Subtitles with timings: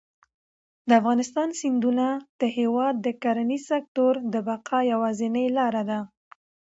[0.87, 2.05] د افغانستان سیندونه
[2.41, 5.99] د هېواد د کرنیز سکتور د بقا یوازینۍ لاره ده.